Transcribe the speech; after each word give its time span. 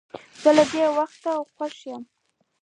زه 0.41 0.49
له 0.57 0.63
دې 0.71 0.85
وخت 0.97 1.23
خوښ 1.55 1.77
یم. 1.89 2.03